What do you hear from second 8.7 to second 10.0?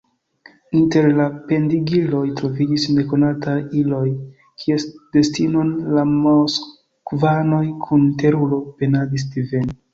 penadis diveni.